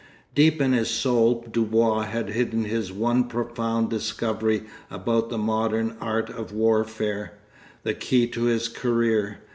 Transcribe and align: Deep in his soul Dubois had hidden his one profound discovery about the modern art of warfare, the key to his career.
Deep 0.33 0.59
in 0.59 0.73
his 0.73 0.89
soul 0.89 1.45
Dubois 1.51 2.05
had 2.05 2.29
hidden 2.29 2.63
his 2.63 2.91
one 2.91 3.25
profound 3.25 3.91
discovery 3.91 4.63
about 4.89 5.29
the 5.29 5.37
modern 5.37 5.95
art 6.01 6.31
of 6.31 6.51
warfare, 6.51 7.33
the 7.83 7.93
key 7.93 8.25
to 8.25 8.45
his 8.45 8.67
career. 8.67 9.41